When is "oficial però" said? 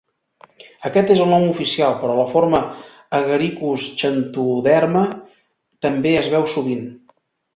1.49-2.15